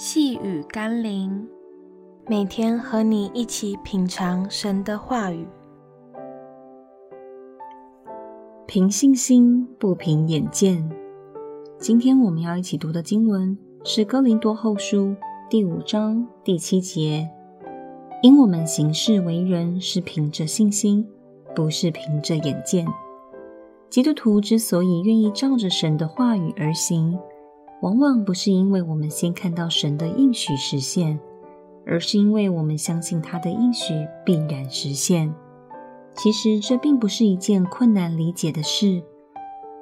[0.00, 1.48] 细雨甘霖，
[2.28, 5.44] 每天和你一起品尝神的话语，
[8.64, 10.88] 凭信心不凭眼见。
[11.80, 15.06] 今天我们要一起读的经文是《哥林多后书》
[15.50, 17.28] 第五章第七节
[18.22, 21.04] ：“因我们行事为人是凭着信心，
[21.56, 22.86] 不是凭着眼见。”
[23.90, 27.18] 基督徒之所以愿意照着神的话语而行，
[27.80, 31.18] 往往不是因为我们先看到神的应许实现，
[31.86, 33.94] 而是因为我们相信他的应许
[34.24, 35.32] 必然实现。
[36.16, 39.00] 其实这并不是一件困难理解的事。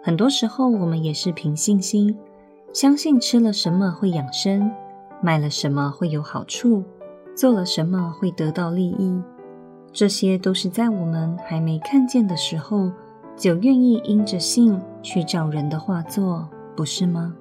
[0.03, 2.17] 很多时候，我们也是凭信心，
[2.73, 4.71] 相信吃了什么会养生，
[5.23, 6.85] 买了什么会有好处，
[7.35, 9.19] 做了什么会得到利益。
[9.91, 12.93] 这些都是在我们还没看见的时候，
[13.35, 17.35] 就愿意因着信去照人的话做，不是吗？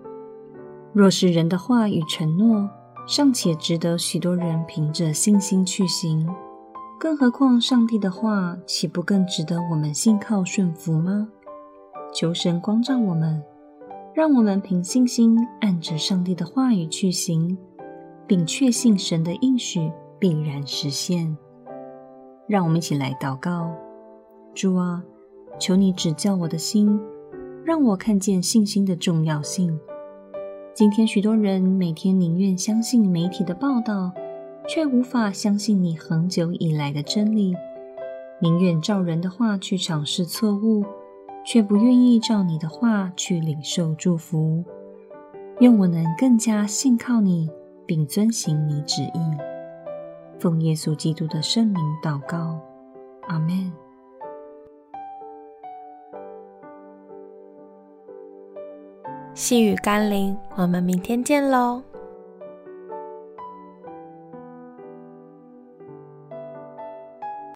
[0.96, 2.70] 若是人的话与承诺
[3.06, 6.26] 尚且值得许多人凭着信心去行，
[6.98, 11.28] 更何况上帝的话，岂不更值得我们信靠顺服吗？
[12.14, 13.44] 求神光照我们，
[14.14, 17.58] 让我们凭信心按着上帝的话语去行，
[18.26, 21.36] 并确信神的应许必然实现。
[22.48, 23.70] 让我们一起来祷告：
[24.54, 25.04] 主啊，
[25.60, 26.98] 求你指教我的心，
[27.66, 29.78] 让我看见信心的重要性。
[30.76, 34.12] 今天，许多人每天宁愿相信媒体的报道，
[34.68, 37.54] 却无法相信你恒久以来的真理；
[38.42, 40.84] 宁愿照人的话去尝试错误，
[41.46, 44.66] 却不愿意照你的话去领受祝福。
[45.62, 47.50] 愿我能更加信靠你，
[47.86, 49.20] 并遵行你旨意。
[50.38, 52.60] 奉耶稣基督的圣名祷告，
[53.30, 53.72] 阿们。
[59.36, 61.82] 细雨甘霖，我们明天见喽。